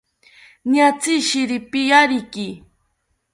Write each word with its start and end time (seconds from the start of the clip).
Niatzi 0.69 1.13
shiripiyariki 1.27 2.47